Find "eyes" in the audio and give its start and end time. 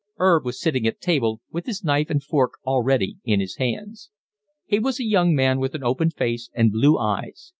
6.97-7.49